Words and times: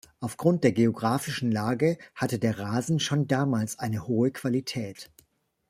Auf 0.19 0.35
Grund 0.35 0.63
der 0.63 0.71
geografischen 0.71 1.51
Lage 1.51 1.99
hatte 2.15 2.39
der 2.39 2.57
Rasen 2.57 2.99
schon 2.99 3.27
damals 3.27 3.77
eine 3.77 4.07
hohe 4.07 4.31
Qualität. 4.31 5.11